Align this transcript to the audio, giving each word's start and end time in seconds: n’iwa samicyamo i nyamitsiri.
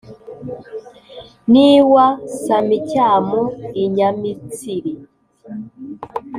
n’iwa 1.51 2.05
samicyamo 2.43 3.41
i 3.81 3.83
nyamitsiri. 3.95 4.91